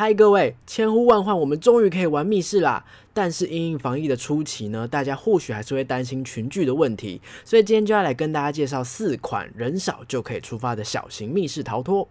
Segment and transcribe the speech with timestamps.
[0.00, 2.82] 嗨，各位，千呼万唤，我们终于可以玩密室啦！
[3.12, 12.08] 但是因应防疫的初期呢，大家或许还是会担心群聚的问题，所以今天就要来跟大家介绍四款人少就可以出发的小型密室逃脱。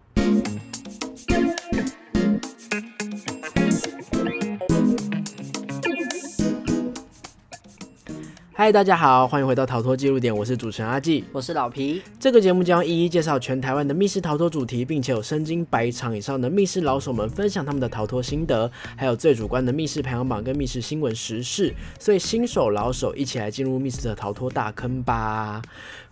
[8.60, 12.02] 嗨，大家好，欢迎回到逃脱记录点，我是主持人阿纪，我是老皮。
[12.18, 21.74] 这个节目将一一介绍全台湾的密室逃脱主题，并且有身经百场以上的密室老手们分享他们的逃脱心得，还有最主观的密室排行榜跟密室新闻时事。
[21.98, 25.62] 所以新手老手一起来进入密室的逃脱大坑吧！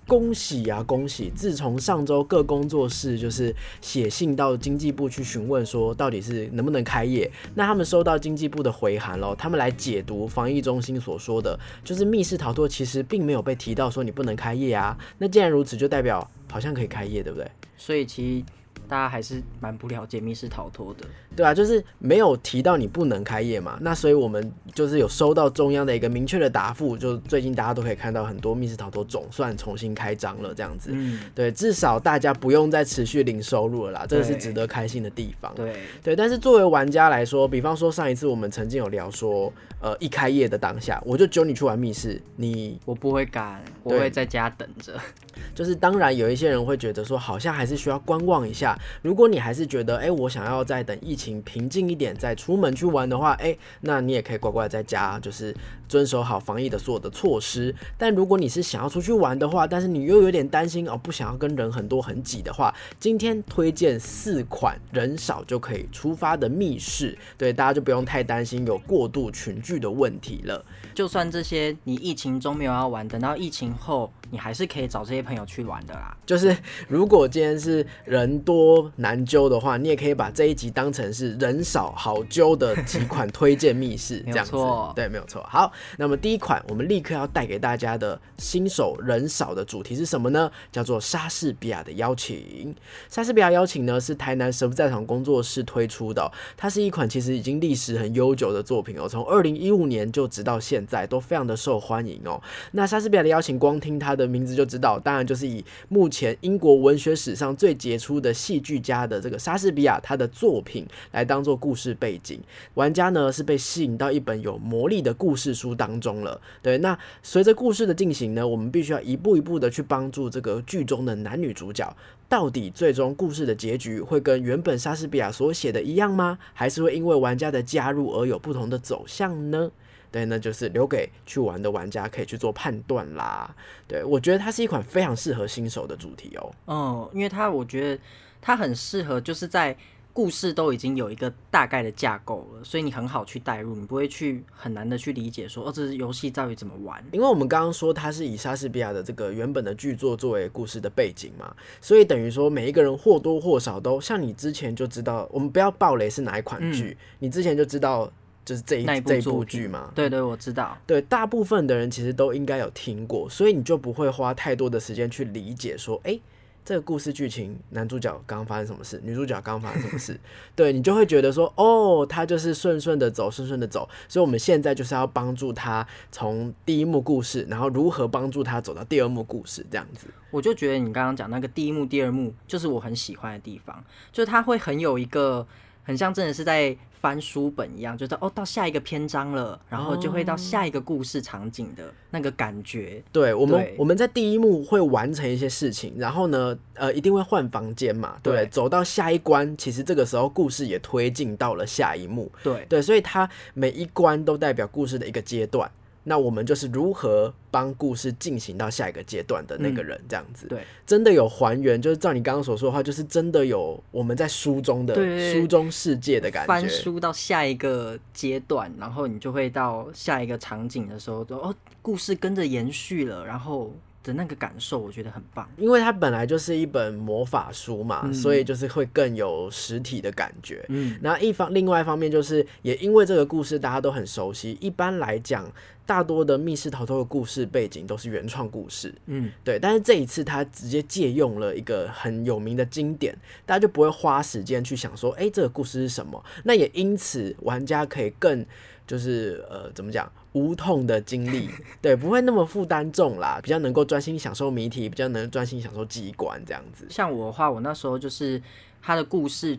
[0.09, 1.31] 恭喜啊，恭喜！
[1.37, 14.97] 自从上周各工作室就是写信到经济部去询问说到底是能不能开业，那他们收到经济部的回函喽，他们来解读防疫中心所说的，就是密室逃脱其实并没有被提到说你不能开业啊。
[15.19, 17.47] 那既然如此，就代表好像可以开业，对不对？
[17.77, 18.45] 所以其实
[18.89, 21.07] 大家还是蛮不了解密室逃脱的。
[21.37, 35.55] 对啊，就是没有提到你不能开业嘛，那所以我们就是有收到中央的一个明确的答复，就最近大家都可以看到很多密室逃脱总算重新开张了，这样子，嗯，对，至少大家不用再持续零收入了啦，这个是值得开心的地方。
[35.55, 44.95] 对，对，但是作为玩家来说，比方说上一次我们曾经有聊说，呃，一开业的当下，我就揪你去玩密室，你我不会敢，我对会在家等着。
[45.55, 48.78] 就是当然有一些人会觉得说，好像还是需要观望一下。
[49.03, 55.55] 如果你还是觉得，哎、我想要再等疫情平静一点再出门去玩的话，哎、那你也可以乖乖在家，就是
[55.89, 57.75] 遵守好防疫的所有的措施。
[57.97, 70.65] 但如果你是想要出去玩的话，但是你又有点担心哦，不想要跟人很多很挤的话，今天推荐四款人少就可以出发的密室，对大家就不用太担心有过度群聚的问题了。
[70.95, 76.17] 就算这些你疫情中没有要玩，等到疫情后，你还是可以找这些朋友去玩的啦。
[76.27, 76.55] 就是
[76.89, 84.53] 如果今天是人多难揪的话，你也可以把这一集当成是人少好揪的几款推荐密室， 这样子。
[84.95, 85.43] 对，没有错。
[85.49, 90.51] 好，那么第一款我们立刻要带给大家的新手人少的主题是什么呢？
[90.71, 92.75] 叫做莎士比亚的邀请。
[93.09, 102.41] 莎士比亚邀请呢是台南神父在场工作室推出的、它是一款其实已经历史很悠久的作品哦，从二零一五年就直到现在都非常的受欢迎哦。
[102.73, 112.41] 那莎士比亚的邀请，光听它的名字就知道，当然就是以目前英国文学史上最杰出的戏剧家的这个莎士比亚他的作品来当做故事背景。
[112.75, 116.41] 玩家呢是被吸引到一本有魔力的故事书当中了。
[116.63, 121.97] 对，那随着故事的进行呢，我们必须要一步一步的去帮助这个剧中的男女主角。
[122.29, 126.39] 到底最终故事的结局会跟原本莎士比亚所写的一样吗？
[126.53, 129.71] 还是会因为玩家的加入而有不同的走向呢？
[130.11, 133.55] 对，那就是留给去玩的玩家可以去做判断啦。
[133.87, 136.53] 对我觉得它是一款非常适合新手的主题哦。
[136.67, 138.03] 嗯，因为它我觉得
[138.43, 139.75] 它很适合，就是在
[140.19, 147.01] 故事都已经有一个大概的架构了，所以你很好去代入，你不会去很难的去理解说，哦，这是游戏到底怎么玩。
[147.13, 158.13] 因为我们刚刚说它是以莎士比亚的这个原本的剧作作为故事的背景嘛，所以等于说每一个人或多或少都像你之前就知道，我们不要暴雷是哪一款剧，你之前就知道
[158.45, 159.93] 就是这一这一部剧嘛。
[159.95, 160.77] 对对，我知道。
[160.85, 166.21] 对，大部分的人其实都应该有听过，所以你就不会花太多的时间去理解说，诶，
[166.69, 170.21] 这个故事剧情，男主角刚发生什么事，女主角刚发生什么事，
[170.55, 173.89] 对你就会觉得说，哦，他就是顺顺的走，顺顺的走。
[174.07, 180.09] 所以我们现在就是要帮助他从第一幕故事，然后如何帮助他走到第二幕故事，这样子。
[180.31, 185.47] 我就觉得你刚刚讲那个第一幕、第二幕，就是我很喜欢的地方，就是它会很有一个
[185.85, 193.03] 很像真的是在翻书本一样，就是哦到下一个篇章了，然后就会到下一个故事场景的那个感觉。
[193.13, 198.37] 对我们，我们在第一幕会完成一些事情，然后呢，呃，一定会换房间嘛，对不？
[198.37, 205.71] 对走到下一关，其实这个时候故事也推进到了下一幕，对，对，所以它每一关都代表故事的一个阶段。
[206.05, 210.47] 那我们就是如何帮故事进行到下一个阶段的那个人，这样子。
[210.47, 214.95] 对，真的有还原，就是照你刚刚所说的话，就是真的有我们在书中的
[215.33, 216.49] 书中世界的感觉。
[216.49, 223.71] 翻书到下一个阶段，然后你就会到下一个场景的时候，就哦故事跟着延续了，然后
[224.09, 225.47] 的那个感受，我觉得很棒。
[225.59, 230.65] 因为它本来就是一本魔法书嘛，所以就是会更有实体的感觉。
[230.71, 235.47] 嗯，然后一方另外一方面就是，也因为这个故事大家都很熟悉，一般来讲，
[235.85, 238.95] 大多的密室逃脱的故事背景都是原创故事。
[239.07, 243.15] 嗯，对，但是这一次他直接借用了一个很有名的经典，
[243.45, 246.25] 大家就不会花时间去想说，哎、这个故事是什么？
[246.45, 248.45] 那也因此玩家可以更
[248.89, 251.49] 就是呃怎么讲无痛的经历，
[251.81, 256.87] 对，不会那么负担重啦，比较能够专心享受谜题，比较能专心享受记忆关这样子。
[256.89, 258.43] 像我的话，我那时候就是
[258.81, 259.57] 他的故事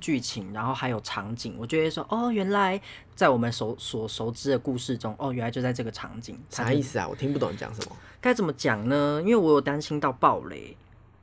[0.00, 2.80] 剧情，然后还有场景，我觉得说哦，原来
[3.14, 6.36] 在我们熟所熟知的故事中，哦，原来就在这个场景。
[6.50, 7.06] 啥意思啊？
[7.08, 7.96] 我听不懂你讲什么。
[8.20, 9.22] 该怎么讲呢？
[9.24, 10.76] 因为我有担心到暴雷，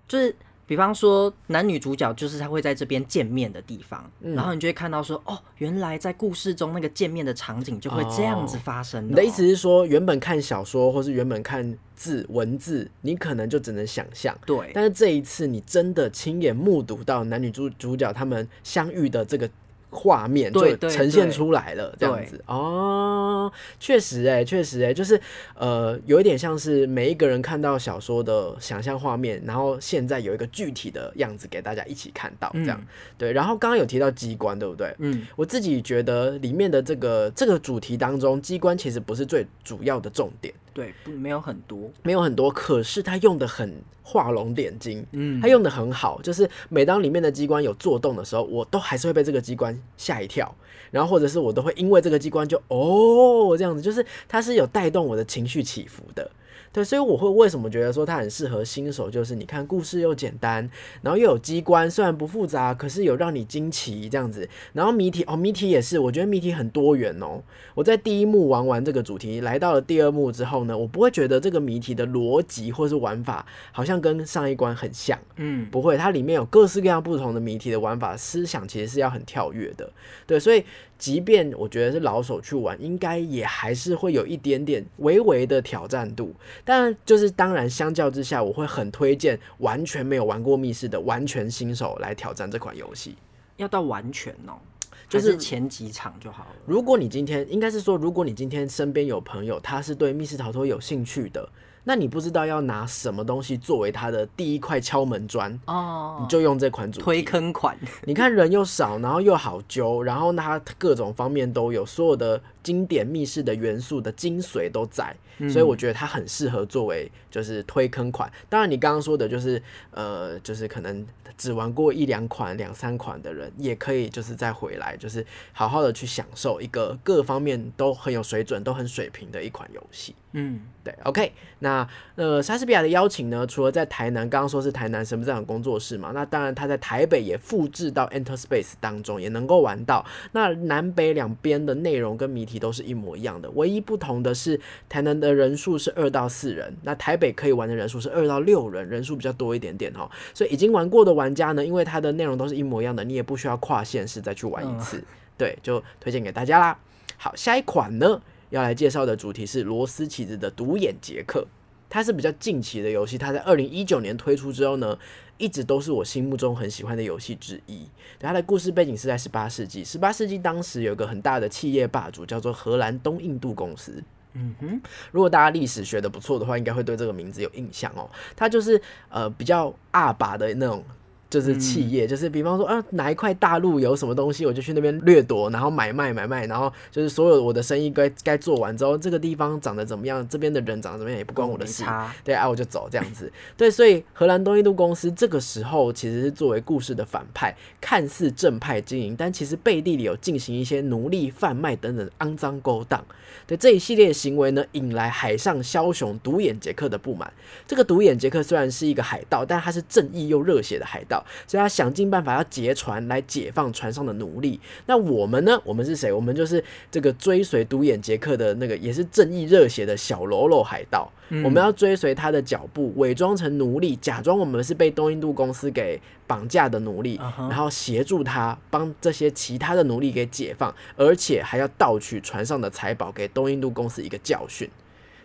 [0.08, 0.34] 就是
[0.70, 9.42] 比方说男女主角就是他会在这边见面的地方，嗯然后你就会看到说，哦，原来在故事中那个见面的场景就会这样子发生、你的意思？
[9.48, 14.38] 是说，原本看小说或是原本看字文字，你可能就只能想象。
[14.46, 19.50] 对，但是这一次，你真的亲眼目睹到男女主主角他们相遇的这个
[19.90, 25.20] 画面，就对对呈现出来了，这样子哦，确实哎、确实哎、就是
[25.56, 32.88] 呃，有一点像是每一个人看到小说的想象画面，然后现在有一个具体的样子给大家一起看到，这样、嗯
[33.18, 33.34] 对。
[33.34, 34.96] 然后刚刚有提到机关，对不对？
[35.00, 50.56] 嗯，我自己觉得里面的这个这个主题当中，机关其实不是最主要的重点，对，不没有很多，没有很多，可是他用的很画龙点睛，嗯他用的很好，就是每当里面的机关有做动的时候，我都还是会被这个机关吓一跳，
[50.90, 56.32] 然后或者是我都会因为这个机关就哦这样子，就是它是有带动我的情绪起伏的。
[56.72, 60.70] 对，所以我会为什么觉得说它很适合新手，就是你看故事又简单，
[61.02, 64.48] 然后又有机关，虽然不复杂，可是有让你惊奇这样子。
[64.74, 67.42] 然后谜题哦，谜题也是，我觉得谜题很多元哦。
[67.74, 79.92] 我在第一幕玩完这个主题，来到了第二幕之后呢，我不会觉得这个谜题的逻辑或是玩法好像跟上一关很像，嗯，不会，它里面有各式各样不同的谜题的玩法，思想其实是要很跳跃的。
[80.28, 80.64] 对，所以
[81.00, 86.36] 即便我觉得是老手去玩，应该也还是会有一点点微微的挑战度。
[86.66, 93.16] 但就是当然，相较之下，我会很推荐完全没有玩过密室的完全新手来挑战这款游戏。
[93.56, 94.60] 要到完全哦，
[95.08, 96.50] 就就是是前几场就好了。
[96.66, 101.48] 如果你今天应该是说，如果你今天身边有朋友他是对密室逃脱有兴趣的，
[101.84, 106.18] 那你不知道要拿什么东西作为他的第一块敲门砖，哦。
[106.22, 107.04] 你，就用这款主题。
[107.04, 115.16] 推坑款，你看人又少，然后又好揪，然后呢它各种方面都有，所有的经典密室的元素的精髓都在，
[115.50, 118.32] 所以我觉得它很适合作为就是推坑款。
[118.48, 119.62] 当然，你刚刚说的就是
[119.92, 121.06] 呃，就是可能
[121.38, 130.16] 只玩过一两款、两三款的人，也可以就是再回来，就是好好的去享受一个各方面都很有水准、都很水平的一款游戏。
[130.34, 140.06] 嗯，对，OK，那呃，莎士比亚的邀请呢，除了在台南，刚刚说是台南神不在场工作室嘛，那当然他在台北也复制到 Enter Space 当中，也能够玩到。
[140.34, 144.60] 那南北两边的内容跟谜题都是一模一样的，唯一不同的是
[144.90, 150.10] 台南的人数是二到四人，那台北可以玩的人数是二到六人，人数比较多一点点哦。
[150.34, 155.04] 所以已经玩过的玩家呢，因为它的内容都是一模一样的，你也不需要跨县市再去玩一次，
[155.38, 156.80] 对，就推荐给大家啦。
[157.18, 158.22] 好，下一款呢？
[158.50, 161.46] 要来介绍的主题是罗斯棋子的独眼杰克，
[161.90, 164.98] 它是比较近期的游戏，它在二零一九年推出之后呢，
[165.38, 167.88] 一直都是我心目中很喜欢的游戏之一。
[168.20, 174.04] 它的故事背景是在十八世纪，十八世纪当时有个很大的企业霸主叫做荷兰东印度公司。
[174.34, 174.82] 嗯哼，
[175.12, 178.08] 如果大家历史学的不错的话，应该会对这个名字有印象哦。
[178.36, 180.84] 它就是呃比较阿爸的那种。
[181.30, 191.84] 就是企业，就是比方说啊，哪一块大陆有什么东西，我就去那边掠夺，然后买卖买卖，然后就是所有我的生意该该做完之后，这个地方长得怎么样，这边的人长得怎么样也不关我的事，
[192.24, 193.32] 对啊，我就走这样子。
[193.56, 203.04] 对，所以荷兰东印度公司这个时候其实是作为故事的反派，看似正派经营，但其实背地里有进行一些奴隶贩卖等等肮脏勾当。
[203.46, 207.32] 对这一系列行为呢，引来海上枭雄独眼杰克的不满。
[207.68, 214.60] 这个独眼杰克虽然是一个海盗，但他是正义又热血的海盗，所以他想尽办法要劫船来解放船上的奴隶。
[214.86, 215.60] 那我们呢？
[215.64, 216.12] 我们是谁？
[216.12, 221.12] 我们就是这个追随独眼杰克的那个，也是正义热血的小喽啰海盗。
[221.44, 234.68] 我们要追随他的脚步，伪装成奴隶，假装我们是被东印度公司给绑架的奴隶然后协助他帮这些其他的奴隶给解放，而且还要盗取船上的财宝，给东印度公司一个教训。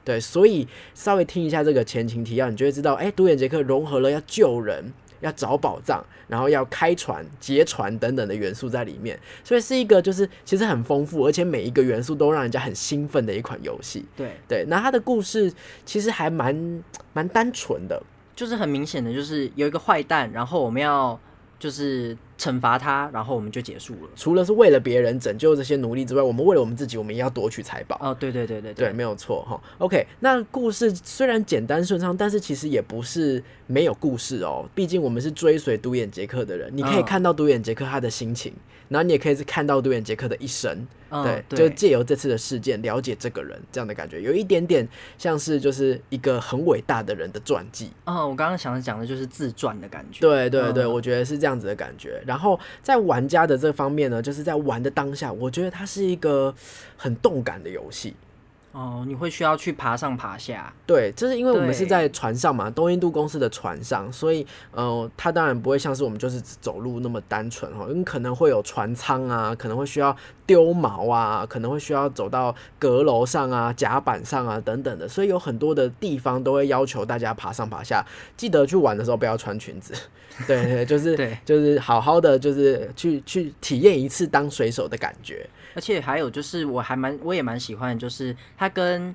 [0.04, 4.92] 对，所以稍微听一下这个前情提要，你就会知道，哎，独眼杰克融合了要救人、
[5.24, 14.04] 要找宝藏，然后要开船、劫船等等的元素在里面，所以是一个就是其实很丰富，而且每一个元素都让人家很兴奋的一款游戏。
[14.14, 15.50] 对，对，那它的故事
[15.86, 18.00] 其实还蛮蛮单纯的，
[18.36, 21.18] 就是很明显的，就是有一个坏蛋，然后我们要
[21.58, 24.10] 就是惩罚他，然后我们就结束了。
[24.16, 27.98] 除了是为了别人拯救这些奴隶之外，我们为了我们自己，我们也要夺取财宝。
[28.00, 29.60] 哦，对对对对对，没有错哈。
[29.78, 34.68] OK，那故事虽然简单顺畅，但是其实也不是没有故事哦。
[34.74, 38.52] 毕竟我们是追随独眼杰克的人，你可以嗯看到独眼杰克他的心情，
[38.88, 40.86] 然后你也可以是看到独眼杰克的一生。
[41.10, 47.90] 嗯对，对就借由这次的事件了解这个人，这样的感觉有一点点像是就是一个很伟大的人的传记。
[48.04, 50.18] 哦，我刚刚想讲的就是自传的感觉。
[50.20, 52.20] 对对对，嗯我觉得是这样子的感觉。
[52.26, 56.54] 然后在玩家的这方面呢，就是在玩的当下，我觉得它是一个
[56.96, 58.14] 很动感的游戏。
[58.72, 70.16] 哦，你会需要去爬上爬下，对，就是因为我们是在船上嘛，东印度公司的船上，所以呃，它当然不会像是我们就是走路那么单纯哈，因为可能会有船舱啊，可能会需要
[70.46, 78.04] 丢毛啊，可能会需要走到阁楼上啊、甲板上啊等等的，所以有很多的地方都会要求大家爬上爬下，
[78.36, 79.94] 记得去玩的时候不要穿裙子，
[80.46, 81.38] 对对，就是对。
[81.44, 85.48] 就是好好的就是去去体验一次当水手的感觉。
[85.74, 89.14] 而且还有就是我还蛮我也蛮喜欢的，就是它跟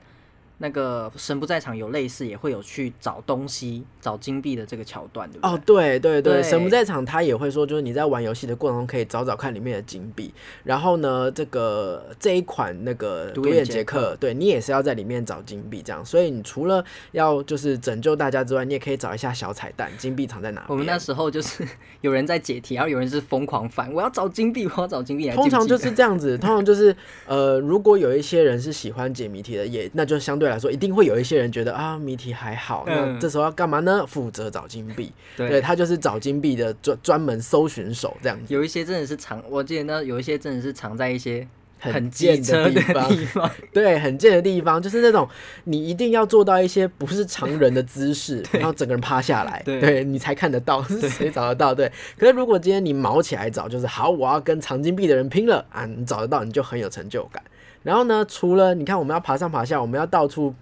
[0.61, 5.51] 那个神不在场有类似，也会有去找东西、找金币的这个桥段，对不对？
[5.51, 10.33] 哦，对对对，对神不在场，他也会说，就是你在玩游戏的过程中可以找找看里面的金币。
[10.63, 16.03] 然后呢，这个这一款那个独眼杰杰克克，对你也是要在里面找金币，这样。
[16.05, 20.65] 所以你除了要就是拯救大家之外，你也可以找一下小彩蛋，金币藏在哪。
[20.67, 21.65] 我们那时候就是
[22.01, 25.29] 有人在解题，然后有人是疯狂翻，我要找金币，我要找金币。
[25.29, 26.93] 通常就是 这样子，通常就是
[27.25, 34.05] 呃，如果有一些人是喜欢解谜题的，也那就相对来说，一定会有一些人觉得啊，谜题还好，那嗯这时候要干嘛呢？
[34.07, 38.53] 负责找金币， 对对他就是找金币的专专门搜寻手这样子。
[38.53, 41.47] 有一些真的是藏，我记得那有一些真的是藏在一些
[41.81, 45.25] 很贱的的地方地方， 对，很贱的地方，就是那种
[45.63, 51.73] 你一定要做到一些不是常人的姿势， 然后整个人趴下来，对你才看得到，是谁找得到？
[51.73, 51.89] 对。
[52.17, 55.85] 可是如果今天你毛起来找，就是好，我要跟藏金币的人拼了啊！
[55.85, 57.41] 你找得到，你就很有成就感。
[57.83, 60.53] 然后呢，除了你看我们要爬上爬下，我们要到处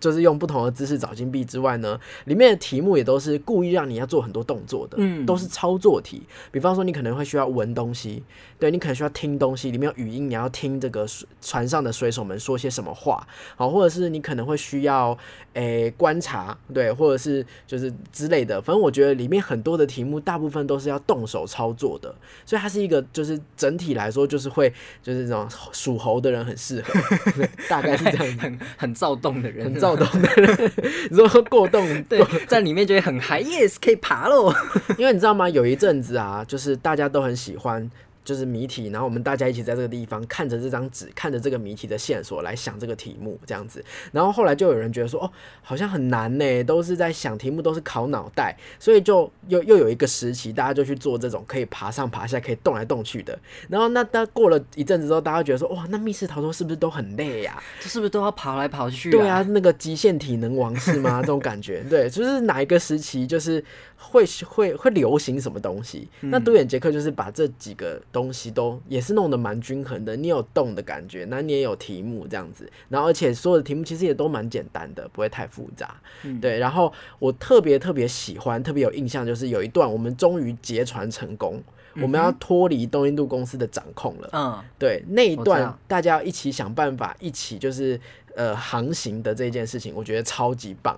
[0.00, 6.22] 就是用不同的姿势找金币之外呢，里面的题目也都是故意让你要做很多动作的，嗯都是操作题。
[6.50, 8.22] 比方说，你可能会需要闻东西，
[8.58, 11.06] 对你可能需要听东西，里面有语音，你要听这个
[11.40, 15.16] 船上的水手们说些什么话，好，或者是你可能会需要
[15.54, 18.60] 诶、观察，对，或者是就是之类的。
[18.62, 22.14] 反正我觉得里面很多的题目，大部分都是要动手操作的，
[22.46, 24.72] 所以它是一个就是整体来说就是会
[25.02, 26.92] 就是这种属猴的人很适合，
[27.36, 28.38] 对大概是这样子。
[28.38, 30.72] 很很躁动的人，很躁动的人，
[31.10, 34.52] 你说过动 对，在里面觉得很嗨，yes，可以爬喽。
[34.98, 35.48] 因为你知道吗？
[35.48, 37.90] 有一阵子啊，就是大家都很喜欢。
[38.28, 43.82] 就是谜题，然后我们大家一起在这个地方看着这张纸，看着这个谜题的线索来想这个题目，这样子。
[44.12, 45.30] 然后后来就有人觉得说，哦，
[45.62, 53.38] 好像很难呢，都是在想题目，都是考脑袋，所以就又又有一个时期，大家就去做这种可以爬上爬下、可以动来动去的。
[53.70, 61.22] 然后那当过了一阵子之后，大家觉得说，哇，那密室逃脱是不是都很累呀、这是不是都要跑来跑去、对啊，，那个极限体能王是吗？
[61.22, 63.64] 这种感觉，对，就是哪一个时期就是
[63.96, 66.06] 会会会流行什么东西。
[66.20, 75.94] 那独眼杰克就是把这几个东西都也是弄得蛮均衡的，你有动的感觉，那你也有题目这样子，然后而且所有的题目其实也都蛮简单的，不会太复杂。
[76.40, 81.62] 对，然后我特别特别喜欢、特别有印象，就是有一段我们终于劫船成功。
[82.00, 87.98] 我们要脱离东印度公司的掌控了，嗯，对那一段大家要一起想办法，一起就是
[88.36, 90.96] 呃航行的这件事情，我觉得超级棒。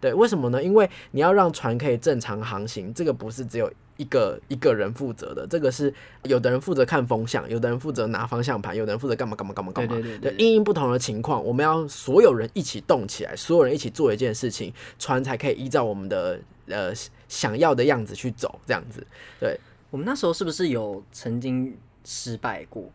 [0.00, 0.60] 对，为什么呢？
[0.60, 5.92] 因为你要让船可以正常航行，这个不是只有一个一个人负责的，这个是
[6.22, 9.92] 有的人负责看风向，有的人负责拿方向盘，有的人负责干嘛干嘛干嘛干嘛。
[9.92, 16.94] 对对对对因应不同的情况，我们要所有人一起动起来，所有人一起做一件事情，船才可以依照我们的呃
[17.28, 19.06] 想要的样子去走，这样子。
[19.38, 21.76] 对，我们那时候是不是有曾经
[22.06, 22.90] 失败过？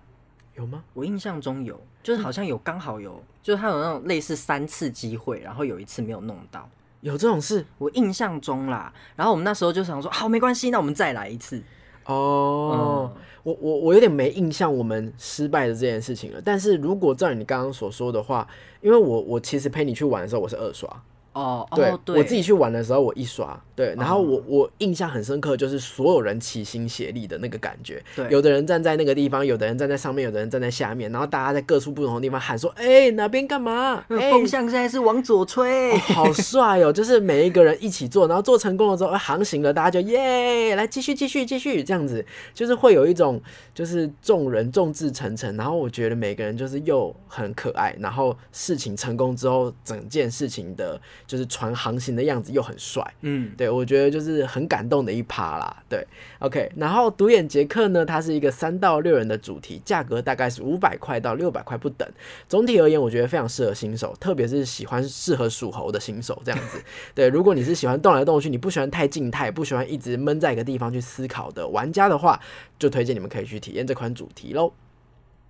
[0.55, 0.83] 有吗？
[0.93, 6.67] 我印象中有，就是好像有刚好有，就是他有那种类似三次机会，然后有一次没有弄到。
[7.05, 11.62] 有这种事我印象中啦，然后我们那时候就想说，好，没关系，那我们再来一次。
[12.05, 13.12] 哦。
[13.13, 16.41] 嗯，我我我有点没印象我们失败的这件事情了。
[16.43, 18.47] 但是如果照你刚刚所说的话，
[18.81, 20.89] 因为我我其实陪你去玩的时候我是二刷，
[21.36, 28.01] 哦，对,、哦，对，我自己去玩的时候我一刷，对，然后我我印象很深刻，就是所有人齐心协力的那个感觉。
[28.15, 34.01] 对有的人站在那个地方，有的人站在上面，有的人站在下面，然后大家在各处不同的地方喊说：“哎、哪边干嘛？
[34.08, 35.92] 风向现在是往左吹。
[35.92, 36.92] 哦好帅哦！
[36.94, 43.42] 就是每一个人一起做，然后做成功了之后，哎航行了，大家就耶，来继续继续继续这样子，就是会有一种
[43.74, 55.84] 就是众人众志成城，然后我觉得每个人就是又很可爱，然后事情成功之后，整件事情的就是船航行的样子又很帅，嗯，对我觉得就是很感动的一趴啦。
[55.89, 56.05] 对
[56.39, 62.08] ，OK，然后独眼杰克呢，它是一个三到六人的主题，价格大概是五百块到六百块不等。
[62.48, 66.82] 总体而言，我觉得非常适合新手，特别是喜欢适合属猴的新手这样子。
[67.13, 72.39] 对，如果你是喜欢动来动去，你不喜欢太静态，不喜欢一直闷在一个地方去思考的玩家的话，
[72.77, 74.72] 就推荐你们可以去体验这款主题喽。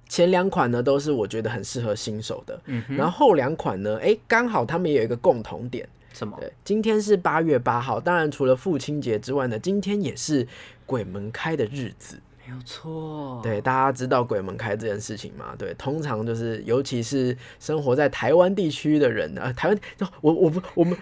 [0.08, 6.38] 前两款呢都是我觉得很适合新手的，嗯然后后两款呢，诶，刚好他们也有一个共同点，什么？
[6.40, 10.48] 对，今天是八月八号，当然除了父亲节之外呢，今天也是
[10.86, 12.20] 鬼门开的日子。
[12.48, 13.40] 没有错。
[13.42, 15.56] 对，大家知道鬼门开这件事情吗？
[15.58, 19.80] 对，通常就是，尤其是生活在台湾地区的人，呃，台湾，
[20.22, 20.96] 我我不我们，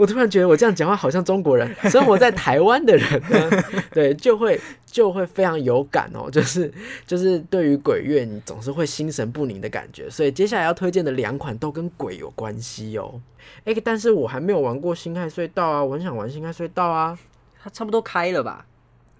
[0.00, 1.70] 我突然觉得我这样讲话好像中国人。
[1.90, 6.72] 生活在台湾的人呢， 对，就会就会非常有感哦，就是
[7.06, 10.08] 就是对于鬼月，你总是会心神不宁的感觉。
[10.08, 13.20] 所以接下来要推荐的两款都跟鬼有关系哦。
[13.64, 17.18] 哎、但是我还没有玩过辛亥隧道啊，我很想玩辛亥隧道啊，
[17.62, 18.64] 它差不多开了吧？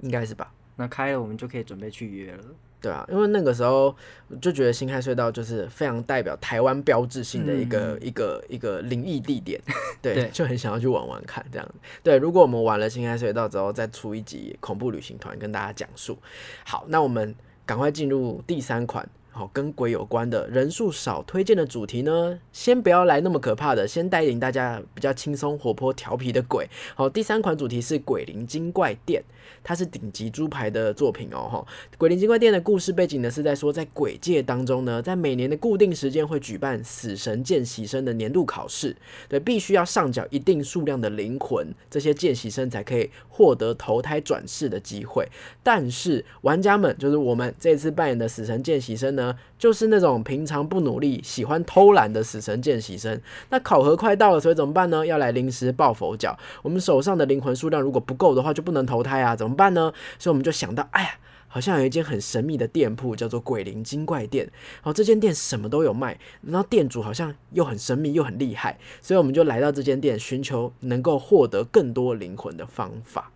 [0.00, 0.50] 应该是吧？
[0.76, 2.38] 那开了，我们就可以准备去约了。
[2.80, 3.94] 对啊，因为那个时候
[4.40, 9.60] 就觉得新开隧道就是非常代表台湾标志性的一个、一个一个灵异地点，
[10.00, 11.74] 对，对就很想要去玩玩看这样子。
[12.02, 16.16] 对，如果我们玩了新开隧道之后，再出一集恐怖旅行团跟大家讲述。
[16.64, 17.34] 好，那我们
[17.66, 19.08] 赶快进入第三款。
[19.32, 26.68] 好，跟鬼有关的人数少推荐的主题呢，先不要来那么可怕的，先带领大家比较轻松、活泼、调皮的鬼。
[26.94, 29.22] 好，第三款主题是鬼灵精怪店，
[29.62, 31.48] 它是顶级猪排的作品哦。
[31.48, 38.96] 哈，鬼灵精怪店的故事背景呢是在说，在鬼界当中呢，在每年的固定时间会举办死神见习生的年度考试，
[39.28, 45.28] 对，必须要上缴一定数量的灵魂，这些见习生才可以获得投胎转世的机会。
[45.62, 53.20] 但是玩家们，就是我们这次扮演的死神见习生呢，就是那种平常不努力、喜欢偷懒的死神见习生。
[53.50, 55.06] 那考核快到了，所以怎么办呢？
[55.06, 56.38] 要来临时抱佛脚。
[56.62, 59.92] 我们手上的灵魂数量如果不够的话，就不能投胎啊，怎么办呢？
[60.18, 61.10] 所以我们就想到，哎呀。
[61.52, 64.44] 好像有一间很神秘的店铺，叫做鬼灵精怪店。
[64.74, 73.32] 然后这间店什么都有卖，然后店主好像又很神秘又很厉害，所以我们就来到这间店，寻求能够获得更多灵魂的方法。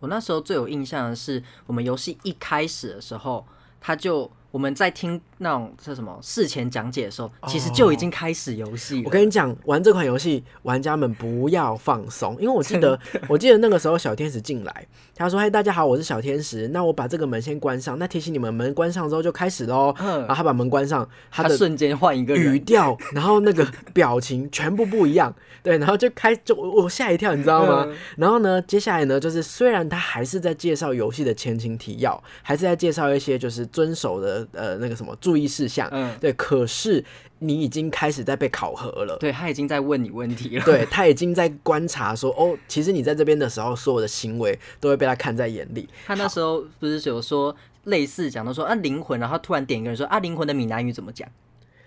[0.00, 3.46] 我那时候最有印象的是，我们游戏一开始的时候，
[3.80, 9.02] 他就我们在听那种叫什么事前讲解的时候，其实就已经开始游戏了。
[9.04, 12.98] 我跟你讲，玩这款游戏，玩家们不要放松，因为我记得，
[13.28, 27.84] 我记得那个时候小天使进来，他说：“嘿，大家好，我是小天使，那我把这个门先关上，那提醒你们门关上之后就开始喽。”嗯然后他把门关上，他的他瞬间换一个语，调，然后那个表情全部不一样，对，然后就开就我我吓一跳，你知道吗？
[27.86, 37.04] 嗯然后呢，接下来呢，就是虽然他还是在介绍游戏的前情提要，还是在介绍一些就是遵守的呃那个什么注意事项，嗯，对，可是
[37.38, 39.16] 你已经开始在被考核了。
[39.18, 40.64] 对他已经在问你问题了。
[40.64, 45.88] 对他已经在观察说，哦，其实你在这边的时候，所有的行为都会被他看在眼里。
[46.06, 47.54] 他那时候不是有说
[47.84, 51.28] 类似讲到说啊灵魂，然后突然点一个人说啊灵魂的闽南语怎么讲，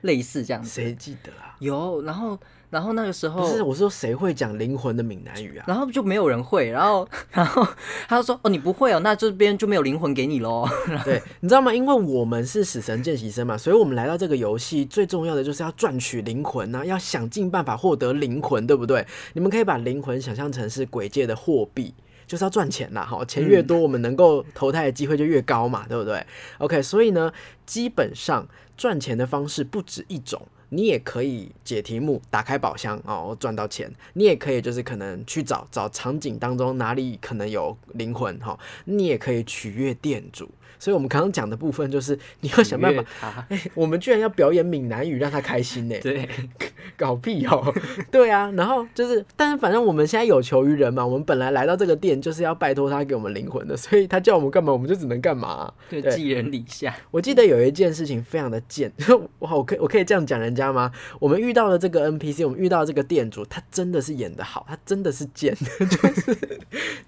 [0.01, 0.69] 类似这样子。
[0.69, 1.55] 谁记得啊？
[1.59, 2.37] 有，然后
[2.69, 5.65] 然后那个时候不是，我说谁会讲灵魂的闽南语啊？
[5.67, 7.67] 然后就没有人会，然后 然后
[8.07, 10.67] 他就说哦你不会哦，那这边就没有灵魂给你喽。
[11.03, 11.73] 对，你知道吗？
[11.73, 19.05] 因为我们是死神见习生嘛，所以我们来到这个游戏最重要的就是要赚取灵魂啊，要想尽办法获得灵魂，对不对？
[19.33, 21.93] 你们可以把灵魂想象成是鬼界的货币。
[22.27, 26.23] 就是要赚钱啦，哈，钱越多，我们能够投胎的机会就越高嘛，对不对
[26.59, 27.33] ？OK，所以呢，
[27.65, 28.47] 基本上
[28.79, 30.41] 赚钱的方式不止一种。
[30.69, 33.91] 你也可以解题目，打开宝箱哦，赚到钱。
[34.13, 40.49] 你也可以就是可能去找找场景当中哪里可能有灵魂哈、你也可以取悦店主。
[40.79, 43.03] 所以我们刚刚讲的部分就是你要想办法
[43.49, 46.27] 哎、我们居然要表演闽南语让他开心呢，对，
[46.97, 47.73] 搞屁哦！
[48.09, 56.95] 对啊，然后就是，但是反正我们现在有求于人嘛，我们本来来到这个店就是要拜托他给我们灵魂的，所以他叫我们干嘛，我们就只能干嘛、对，对寄人篱下。
[57.11, 58.91] 我记得有一件事情非常的贱，
[59.39, 60.91] 哇，我可以我可以这样讲人家吗？
[61.19, 65.53] 我们遇到了这个 NPC，我们遇到这个店主，他真的是演的好，他真的是贱，
[65.89, 66.37] 就是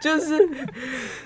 [0.01, 0.49] 就是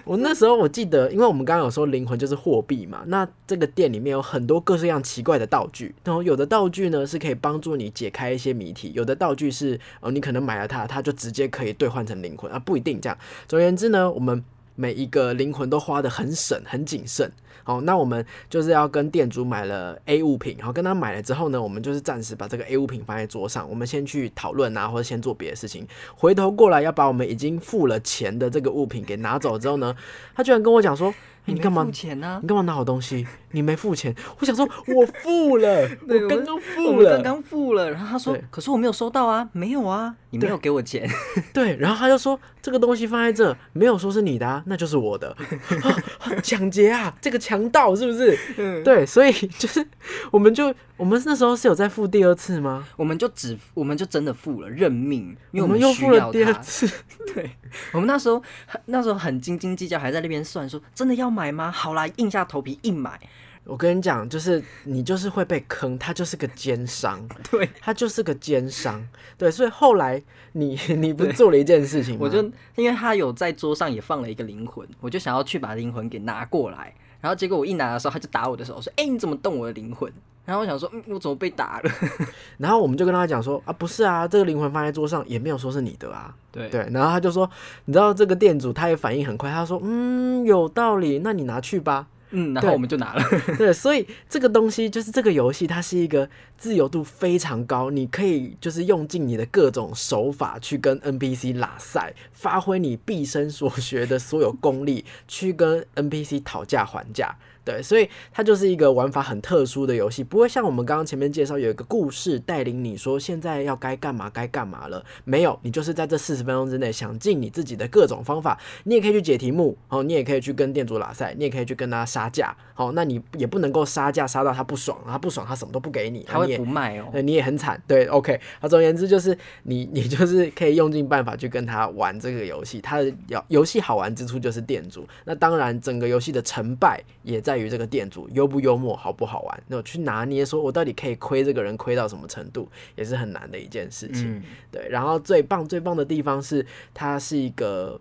[0.03, 13.17] 我那时候我记得，因为我们刚刚有说灵魂就是货币嘛，那这个店里面有很多各式各样奇怪的道具，然后有的道具呢是可以帮助你解开一些谜题，有的道具是哦你可能买了它，它就直接可以兑换成灵魂啊，不一定这样。
[13.47, 14.43] 总而言之呢，我们
[14.75, 17.31] 每一个灵魂都花的很省很谨慎。
[17.63, 25.87] 好，那我们就是要跟店主买了 A 物品，然后跟他买了之后呢，我们就是暂时把这个 A 物品放在桌上，我们先去讨论啊，或者先做别的事情。
[26.15, 29.95] 回头过来要把我们已经付了钱的这个物品给拿走之后呢，
[30.35, 31.11] 他居然跟我讲说
[31.53, 33.25] ：“你干嘛付钱呢、你干嘛拿我东西？
[33.51, 37.35] 你没付钱？”我想说，我付了， 我刚刚付了们刚。
[37.35, 41.09] 刚付了，然后他说：“可是我没有收到啊，没有啊，你没有给我钱。
[41.53, 45.29] 对，然后他就说这个东西放在这，没有说是你的、啊，那就是我的。
[45.83, 45.95] 啊
[46.41, 48.37] 抢劫啊，这个强盗是不是？
[48.83, 49.85] 对，所以就是
[50.31, 56.31] 我们就我们那时候是有在付第二次吗？”我们就只，我们就真的付了，认命，因为我们又付了。
[56.31, 56.89] 第二次。
[57.33, 57.49] 对，
[57.91, 61.69] 我们那时候很那时候很斤斤计较，还在那边算说真的要买吗？
[61.69, 63.19] 好啦，硬下头皮硬买。
[63.65, 69.05] 我跟你讲，就是你就是会被坑，他就是个奸商， 对，他就是个奸商。
[69.37, 70.21] 对，所以后来
[70.53, 72.19] 你你不是做了一件事情吗？
[72.21, 72.43] 我就
[72.75, 80.13] 因为他有在桌上也放了一个灵魂，我就想要去把灵魂给拿过来，然后结果我一拿的时候，他就打我的手，说：“哎、你怎么动我的灵魂？”
[80.45, 81.91] 然后我想说，嗯，我怎么被打了？
[82.57, 86.33] 然后我们就跟他讲说啊，不是啊，这个灵魂放在桌上也没有说是你的啊。
[86.51, 87.49] 对对，然后他就说，
[87.85, 92.07] 你知道这个店主他也反应很快，他说，嗯，有道理，那你拿去吧。
[92.31, 93.23] 嗯，然后我们就拿了。
[93.57, 96.27] 对，所以这个东西就是这个游戏，它是一个
[96.57, 107.35] 自由度非常高，你可以就是用尽你的各种手法去跟 NPC 拉赛，发挥你毕生所学的所有功力，去跟 NPC 讨价还价。
[107.65, 127.05] 对，所以它就是一个玩法很特殊的游戏，不会像我们刚刚前面介绍有一个故事带领你说现在要该干嘛该干嘛了，没有，你就是在这四十分钟之内想尽你自己的各种方法，你也可以去解题目，哦，你也可以去跟店主拉赛，你也可以去跟他杀价，好、那你也不能够杀价杀到他不爽，他不爽他什么都不给你，他会不卖哦。
[127.11, 127.81] 对，你也很惨。
[127.87, 128.39] 对，OK。
[128.59, 132.79] 好，总而言之就是你，你就是可以用尽办法去跟他玩这个游戏。
[132.81, 139.63] 他的游游戏好玩之处就是店主，那当然整个游戏的成败也在于这个店主幽不幽默，好不好玩。
[139.67, 144.37] 那我去拿捏说我到底可以亏这个人亏到什么程度，也是很难的一件事情。
[144.37, 147.99] 嗯，对，然后最棒最棒的地方是，它是一个。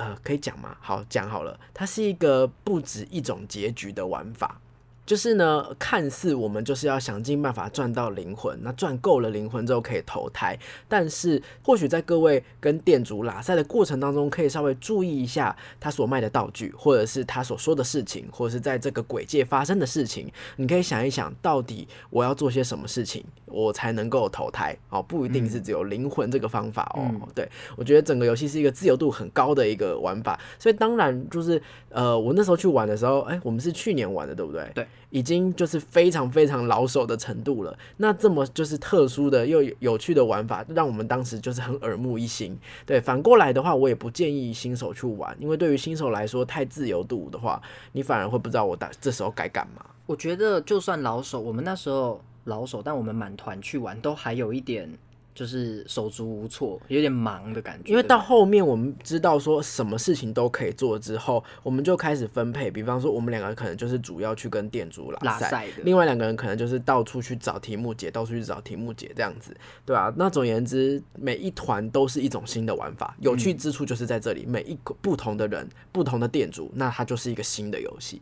[0.00, 0.76] 呃，可以讲吗？
[0.80, 4.60] 好，讲好了，它是一个不止一种结局的玩法。
[5.08, 27.02] 就是呢，看似我们就是要想尽办法赚到灵魂，那赚够了灵魂之后可以投胎，但是或许在各位跟店主拉赛的过程当中，可以稍微注意一下他所卖的道具，或者是他所说的事情，或者是在这个鬼界发生的事情，你可以想一想，到底我要做些什么事情，我才能够投胎哦，不一定是只有灵魂这个方法哦。
[27.10, 34.70] 嗯对我觉得整个游戏是一个自由度很高的一个玩法，所以当然就是呃，我那时候去玩的时候，哎、我们是去年玩的，对不对？
[34.74, 37.78] 对，已经就是非常非常老手的程度了。
[37.98, 42.58] 那这么就是特殊的又有有趣的玩法，让我们当时就是很耳目一新。
[42.86, 47.60] 对，反过来的话，我也不建议新手去玩，因为对于新手来说，太自由度的话，
[47.92, 49.84] 你反而会不知道我打这时候该干嘛。
[50.06, 54.90] 我觉得就算老手，我们那时候老手，但我们满团去玩，都还有一点
[55.34, 57.90] 就是手足无措，有点忙的感觉。
[57.90, 62.68] 因为到后面我们知道说什么事情都可以做之后，我们就开始分配。
[62.68, 69.56] 比方说，我们两个可能就是主要去跟店主拉赛，另外两个人可能就是到处去找题目解，到处去找题目解这样子，
[69.86, 78.20] 对啊，那总而言之，每一团都是一种新的玩法，有趣之处就是在这里，每一个不同的人、不同的店主，那它就是一个新的游戏。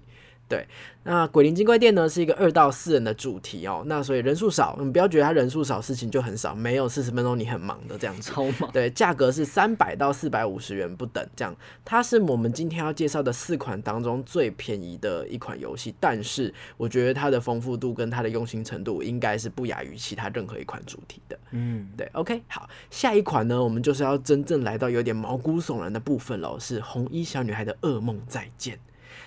[0.48, 0.64] 对，
[1.02, 8.30] 那鬼灵精怪店呢是一个二到四人的主题哦，那所以人数少，你不要觉得它人数少，事情就很少，没有四十分钟你很忙的这样子。
[8.30, 8.70] 超忙。
[8.70, 11.52] 对，价格是三百到四百五十元不等，这样
[11.84, 21.36] 它是我们今天要介绍的四款当中最便宜的一款游戏，但是我觉得它的丰富度跟它的用心程度应该是不亚于其他任何一款主题的。
[21.50, 28.78] 嗯，对，OK，好，下一款呢，我们就是要真正来到有点毛骨悚然的部分喽，是红衣小女孩的噩梦再见。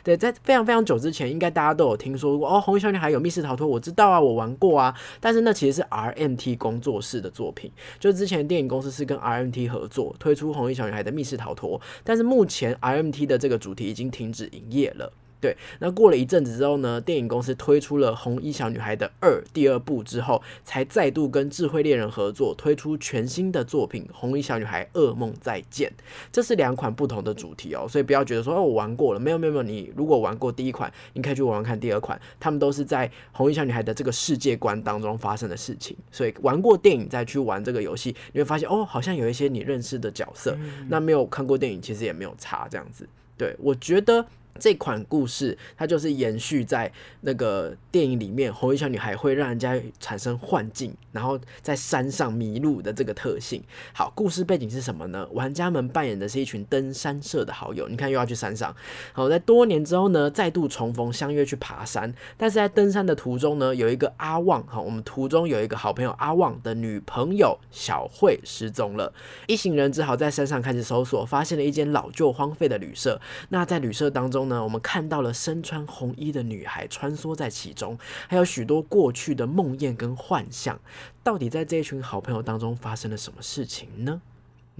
[0.03, 4.95] 对，在非常非常久之前，应该大家都有听说过哦，红衣小女孩有密室逃脱，我知道啊，我玩过啊。
[5.19, 15.11] 但是那其实是 RMT 工作室的作品，就之前电影公司是跟 RMT 合作推出红衣小女孩的密室逃脱，但是目前 RMT 的这个主题已经停止营业了。
[15.41, 25.89] 对，那过了一阵子之后呢，电影公司推出了《红衣小女孩》的二第二部之后，才再度跟智慧猎人合作推出全新的作品《红衣小女孩噩梦再见》。
[26.29, 40.57] 这是两款不同的主题哦，所以不要觉得说哦我玩过了，没有没有没有，你如果玩过第一款，你可以去玩玩看第二款，他们都是在红衣小女孩的这个世界观当中发生的事情，所以玩过电影再去玩这个游戏，你会发现哦，好像有一些你认识的角色，
[40.89, 43.07] 那没有看过电影其实也没有差这样子。
[43.37, 44.25] 对我觉得。
[44.57, 53.63] 这款故事它就是延续在那个电影里面，红衣小女孩会让人家产生幻境，然后在山上迷路的这个特性。
[53.93, 55.27] 好，故事背景是什么呢？
[55.31, 58.75] 玩家们扮演的是一群登山社的好友，你看又要去山上。
[59.13, 62.13] 好，在多年之后呢，再度重逢，相约去爬山。
[62.37, 69.13] 但是在登山的途中呢，有一个阿旺，好，我们途中有一个好朋友阿旺的女朋友小慧失踪了，
[69.47, 73.19] 一行人只好在山上开始搜索，发现了一间老旧荒废的旅社。
[73.49, 77.97] 那在旅社当中呢，我们看到了身穿红衣的女孩穿梭在其中，
[78.27, 80.79] 还有许多过去的梦魇跟幻象。
[81.23, 84.21] 到底在这一群好朋友当中发生了什么事情呢？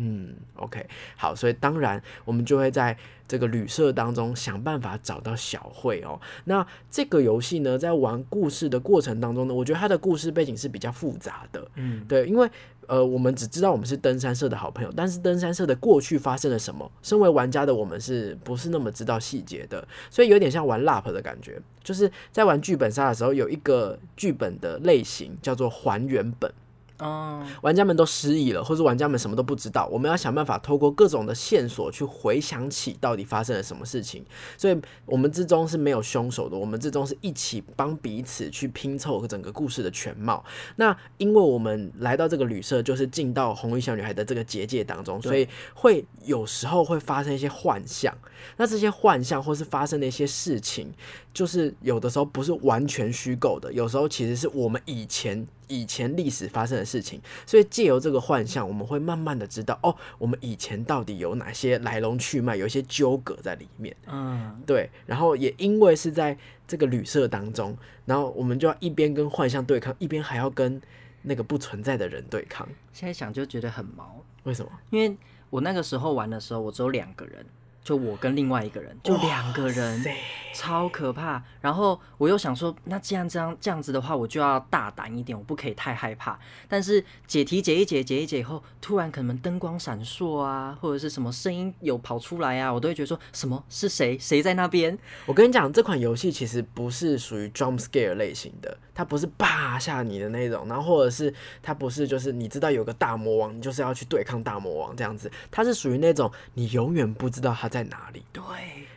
[0.01, 6.17] 嗯，OK，好，所以当然我们就会在这个旅社当中想办法找到小慧哦。
[6.45, 11.69] 那这个游戏呢，在玩故事的过程当中呢，我觉得它的故事背景是比较复杂的。
[11.75, 12.49] 嗯，对，因为
[12.89, 19.87] 呃，我们只知道我们是登山社的好朋友，但是登山社的过去发生了什么，身为玩家的我们是不是那么知道细节的？
[20.09, 26.51] 所以有点像玩 LAP 的感觉，就是在玩剧本杀的时候，有一个剧本的类型叫做还原本。
[26.99, 29.87] 哦，玩家们都失忆了，或者玩家们什么都不知道。
[29.91, 34.25] 我们要想办法透过各种的线索去回想起到底发生了什么事情。
[34.57, 40.43] 所以，我们之中是没有凶手的，我们之中是一起帮彼此去拼凑整个故事的全貌。
[40.75, 48.13] 那因为我们来到这个旅社，就是进到红衣小女孩的这个结界当中，所以会有时候会发生一些幻象。
[48.57, 50.91] 那这些幻象或是发生的一些事情，
[51.33, 57.21] 就是有的时候不是完全虚构的，有时候其实是我们以前以前历史发生的事情。
[57.45, 63.95] 所以借由这个幻象，我们会慢慢的知道，哦，我们以前到底有哪些来龙去脉，有一些纠葛在里面。
[64.07, 70.81] 嗯，对，然后也因为是在这个旅社当中，然后我们就要一边跟幻象对抗，一边还要跟
[71.21, 72.67] 那个不存在的人对抗。
[72.91, 74.71] 现在想就觉得很毛，为什么？
[74.89, 75.15] 因为
[75.49, 77.45] 我那个时候玩的时候，我只有两个人。
[77.89, 80.05] 就我跟另外一个人，就两个人，
[80.53, 81.43] 超可怕。
[81.59, 86.39] 然后我又想说，那既然这样这样子的话，我就要大胆一点，我不可以太害怕。
[86.67, 94.95] 但是解题解一解解一解以后，突然可能灯光闪烁啊，或者是什么声音有跑出来啊，我都会觉得说什么是谁谁在那边。
[95.25, 101.33] 我跟你讲，这款游戏其实不是属于 jump scare 类型的，它不是霸下你的那种，然后或者是
[101.63, 107.69] 它不是就是你知道有个大魔王，你就是要去对抗大魔王这样子，它是属于那种你永远不知道他。
[107.69, 108.23] 在哪里？
[108.33, 108.43] 对，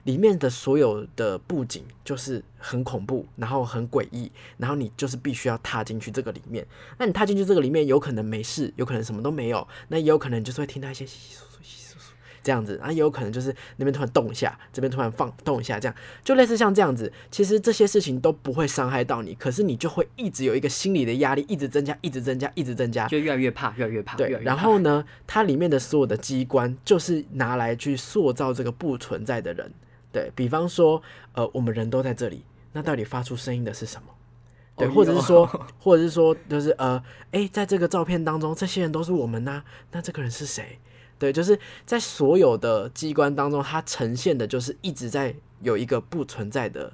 [0.04, 6.66] 里面的所有的布景就是很恐怖，然后很诡异，然后你就是必须要踏进去这个里面。
[6.96, 11.81] 那你踏进去这个里面，有可能没事，有可能什么都没有，那也有可能就是会听到一些稀稀疏疏。
[12.42, 17.12] 这样子，啊也有可能就是那边突然动一下，这边突然放动一下，这样就类似像这样子。
[17.30, 24.16] 其实这些事情都不会伤害到你，可是你就会一直有一个心理的压力，一直增加，一直增加，一直增加，就越来越怕，越来越怕。
[24.16, 29.72] 对，然后呢，它里面的所有的机关就是拿来去塑造这个不存在的人。
[30.10, 31.02] 对比方说，
[31.32, 34.08] 呃，我们人都在这里，那到底发出声音的是什么？
[34.76, 35.46] 对，或者是说，
[35.78, 40.78] 或者是说，就是呃，诶，在这个照片当中，这些人都是我们呐，那这个人是谁？
[41.22, 41.56] 对，就是
[41.86, 46.92] 在所有的机关当中，它呈现的就是一直在有一个不存在的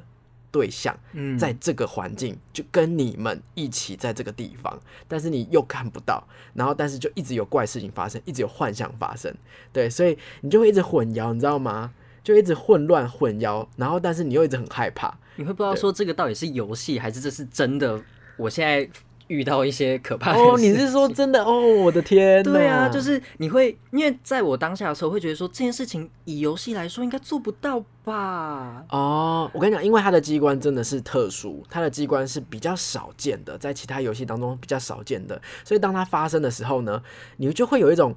[0.51, 0.95] 对象，
[1.39, 9.35] 在这个环境就跟你们一起在这个地方，但是你又看不到，然后但是就一直有怪事情发生，一直有幻象发生，
[9.73, 11.95] 对，所以你就会一直混淆，你知道吗？
[12.23, 17.99] 就一直混乱混淆，然后但是你又一直很害怕，你会不知道说这个到底是游戏还是这是真的？
[18.37, 18.87] 我现在。
[19.29, 21.61] 遇到一些可怕哦，你是说真的哦？
[21.61, 28.85] 我的天，对啊，就是你会因为在我当下的时候，会觉得说这件事情以游戏来说应该做不到吧？
[28.91, 37.03] 哦，我跟你讲，因为它的机关真的是特殊，它的机关是比较少见的，在其他游戏当中比较少见的，所以当它发生的时候呢，
[37.37, 38.15] 你就会有一种。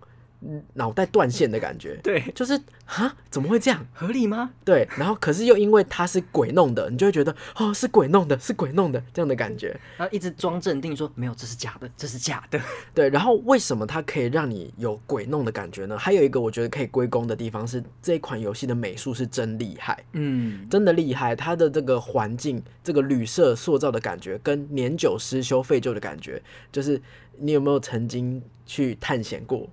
[0.73, 3.85] 脑袋断线的感觉， 对，就是啊，怎么会这样？
[3.93, 4.51] 合理吗？
[4.65, 12.59] 对，然后可是又因为它是鬼弄的，你就会觉得哦，是鬼弄的，是鬼弄的这样的感觉，然后一直装镇定说没有，这是假的，这是假的。
[12.93, 15.97] 对，然后为什么它可以让你有鬼弄的感觉呢？
[15.97, 21.35] 还有一个我觉得可以归功的地方是这一款游戏的美术是真厉害，嗯，真的厉害。
[21.35, 26.99] 它的这个环境，这个旅社塑造的感觉，跟年久失修废旧的感觉，就是
[27.37, 29.69] 你有没有曾经去探险过？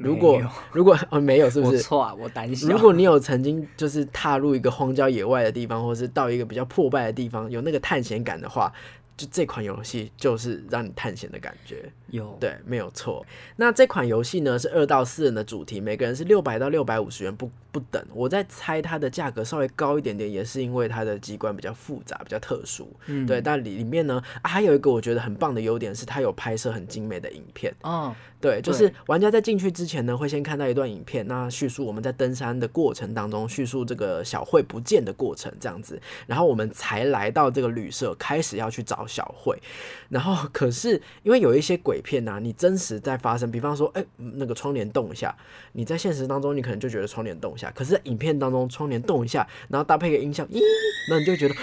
[0.00, 1.78] 如果如果 哦没有是不是？
[1.78, 2.68] 错啊，我胆小。
[2.68, 8.72] 如果你有曾经就是踏入一个荒郊野外的地方，或是到一个比较破败的地方，有那个探险感的话。
[9.16, 13.22] 就这款游戏就是让你探险的感觉，有对没有错。
[13.56, 18.02] 那这款游戏呢是二到四人的主题，每个人是六百到六百五十元不不等。
[18.14, 22.90] 我在猜它的价格稍微高一点点，也是因为它的机关比较复杂，比较特殊。
[23.08, 23.42] 嗯，对。
[23.42, 27.74] 但里里面呢啊，还有一个我觉得很棒的优点是它有拍摄很精美的影片。
[27.82, 39.06] 哦，对，就是玩家在进去之前呢，会先看到一段影片，那叙述我们在登山的过程当中，叙述这个小慧不见的过程这样子，然后我们才来到这个旅社，开始要去找。
[39.10, 39.60] 小慧，
[40.08, 45.34] 然后可是因为有一些鬼片呐，你真实在发生，比方说，哎，那个窗帘动一下，
[45.72, 50.60] 你在现实当中你可能就觉得窗帘动一下，可是在影片当中窗帘动一下，然后搭配个音效，咦，
[51.08, 51.54] 那你就觉得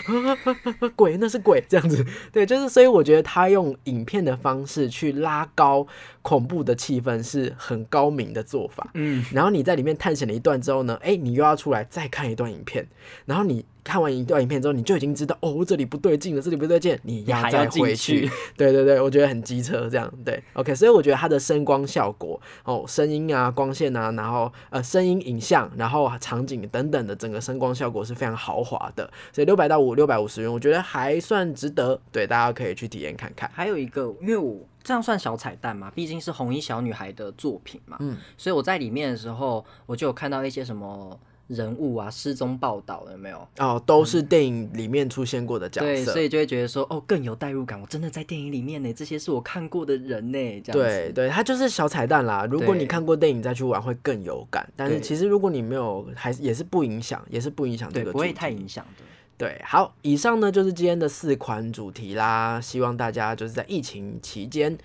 [0.93, 5.87] 鬼，那是鬼这样子，对，就是所以我觉得他用影片的方式去拉高
[6.27, 12.85] 恐怖的气氛是很高明的做法，嗯，然后你在里面探险了一段之后呢，哎，你又要出来再看一段影片，
[13.25, 13.63] 然后你。
[13.87, 18.29] 看完一段影片之后，你就已经知道哦，这里不对劲了，这里不对劲，你要还要再回去。
[18.57, 20.13] 对对对，我觉得很机车这样。
[20.25, 29.09] 对，OK，所以我觉得它的声光效果哦，声音啊、光线啊，然后呃声音、影像，然后场景等等的整个声光效果是非常豪华的。
[29.31, 31.97] 所以六百到五六百五十元，我觉得还算值得。
[32.11, 33.49] 对，大家可以去体验看看。
[33.53, 43.45] 还有一个，因为我这样算小彩蛋嘛，毕竟是红衣小女孩的作品嘛，嗯，所以我在里面的时候，我就有看到一些什么人物啊失踪报道，有没有？
[43.57, 46.13] 哦，都是电影里面出现过的角对，色。
[46.13, 47.81] 所以就会觉得说，哦，更有代入感。
[47.81, 51.11] 我真的在电影里面呢，这些是我看过的人呢，这样子。
[51.11, 52.47] 对对，它就是小彩蛋啦。
[52.49, 54.65] 如果你看过电影再去玩，会更有感。
[54.73, 59.03] 但是其实如果你没有，还是也是不影响，也是不影响这对，个不会太影响的。
[59.37, 62.59] 对，好，以上呢就是今天的四款主题啦。
[62.59, 64.75] 希望大家就是在疫情期间，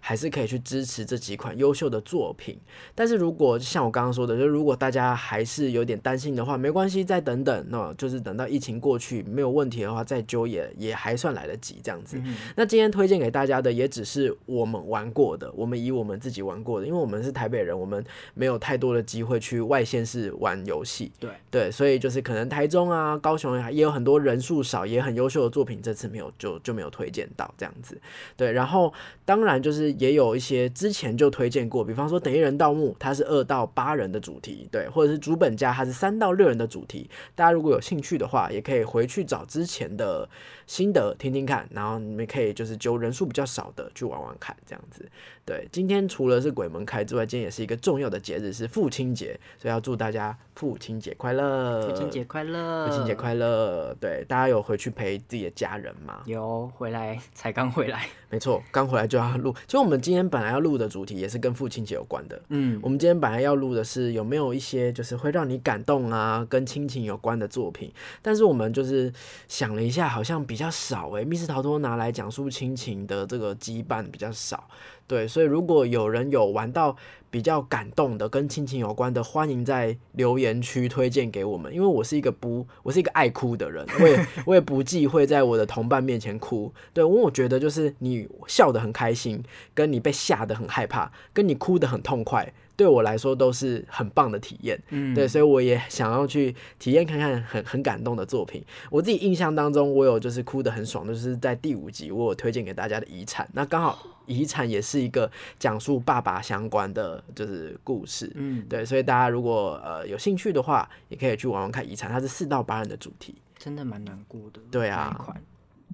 [0.00, 2.58] 还是可以去支持这几款优秀的作品。
[2.94, 12.16] 但是如果像我刚刚说的，就如果大家还是有点担心的话，没关系，再等等，那就是等到疫情过去没有问题的话，再揪也也还算来得及这样子。
[12.24, 21.12] 嗯那今天推荐给大家的也只是我们玩过的，我们以我们自己玩过的，因为我们是台北人，我们没有太多的机会去外县市玩游戏。
[21.18, 28.00] 对对，所以就是可能台中啊、高雄啊也有很多人数少也很优秀的作品，这次没有就就没有推荐到这样子。
[28.36, 28.92] 对，然后
[29.24, 37.08] 当然就是也有一些之前就推荐过，比方说《等一人盗墓》，它是二到八人的主题，对，或者是主本家它是三到六人的主题。
[37.34, 40.28] 大家如果有兴趣的话，也可以回去找之前的
[40.66, 45.08] 心得听听看，然后你们可以就是揪人数比较少的去玩玩看，这样子。
[45.50, 51.88] 对，今天除了是鬼门开之外，今天也是一个重要的节日，是父亲节，所以要祝大家父亲节快乐！
[51.88, 52.86] 父亲节快乐！
[52.86, 53.92] 父亲节快乐！
[53.98, 56.22] 对，大家有回去陪自己的家人吗？
[56.26, 58.06] 有回来，才刚回来。
[58.28, 59.52] 没错，刚回来就要录。
[59.66, 62.40] 其实我们今天本来要录的主题也是跟父亲节有关的。
[62.50, 69.12] 嗯，我们今天本来要录的是有没有一些就是会让你感动啊，跟亲情有关的作品，但是我们就是
[69.48, 74.68] 想了一下，好像比较少诶、密室逃脱拿来讲述亲情的这个羁绊比较少。
[75.10, 76.96] 对，所以如果有人有玩到
[77.32, 81.74] 比较感动的、跟亲情有关的，欢迎在留言区推荐给我们。
[81.74, 86.72] 因为我是一个不，我是一个爱哭的人，我也 我也不忌讳在我的同伴面前哭。
[86.94, 89.42] 对，因为我觉得就是你笑得很开心，
[89.74, 94.82] 跟你被吓得很害怕，跟你哭得很痛快，对我来说都是很棒的体验。
[94.88, 98.64] 嗯，对，所以我也想要去体验看看很很感动的作品。
[98.88, 103.98] 我自己印象当中，我有就是哭得很爽，就是在第五集我有推荐给大家的《遗产》，那刚好
[104.32, 108.32] 《遗产》也是一个讲述爸爸相关的就是故事。
[108.34, 114.60] 嗯，对，所以大家如果呃有兴趣的话，也可以去玩玩看《遗产》，它是四到八人的主题，真的蛮难过的。
[114.70, 115.36] 对啊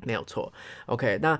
[0.04, 0.52] 没有错。
[0.84, 1.36] OK，那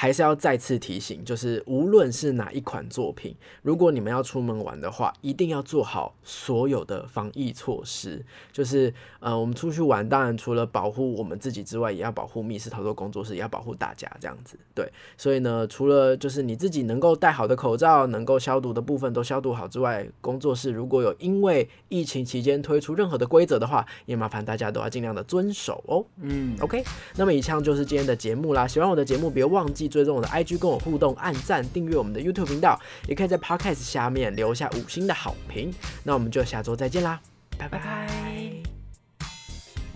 [0.00, 8.24] 还是要再次提醒，就是无论是哪一款作品，如果你们要出门玩的话，一定要做好所有的防疫措施。
[8.52, 14.56] 就是呃，我们出去玩，当然除了保护我们自己之外，也要保护密室逃脱工作室，也要保护大家这样子。
[14.72, 26.06] 对，所以呢，除了就是你自己能够戴好的口罩，能够消毒的部分都消毒好之外，工作室如果有因为疫情期间推出任何的规则的话，也麻烦大家都要尽量的遵守哦。
[26.20, 26.84] 嗯，OK，
[27.16, 28.64] 那么以上就是今天的节目啦。
[28.64, 35.72] 喜欢我的节目，别忘记追踪我的 IG，跟我互动，按赞、订阅我们的 YouTube 频道，也可以在 Podcast 下面留下五星的好评。
[36.04, 37.20] 那我们就下周再见啦，
[37.56, 37.78] 拜拜。
[37.78, 38.08] 拜拜。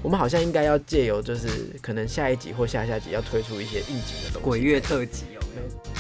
[0.02, 1.48] 我们好像应该要借由就是
[1.81, 4.48] 可能下一集或下下集要推出一些应景的东西。
[4.48, 5.91] 鬼月特辑有没有？